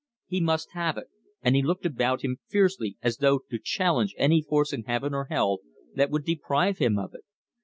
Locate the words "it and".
0.97-1.55